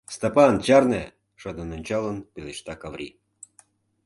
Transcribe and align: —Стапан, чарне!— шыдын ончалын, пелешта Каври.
—Стапан, 0.15 0.55
чарне!— 0.65 1.03
шыдын 1.41 1.69
ончалын, 1.75 2.17
пелешта 2.33 2.73
Каври. 2.81 3.09